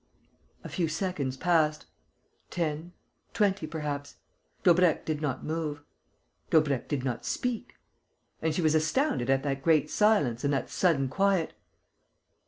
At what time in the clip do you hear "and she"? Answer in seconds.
8.41-8.63